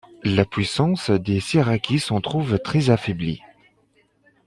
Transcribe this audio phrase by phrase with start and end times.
[0.23, 3.43] La puissance des Siraques s’en trouve très affaiblie.